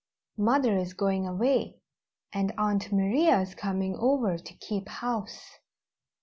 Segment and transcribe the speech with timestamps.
[0.39, 1.77] Mother is going away,
[2.33, 5.59] and Aunt Maria's coming over to keep house.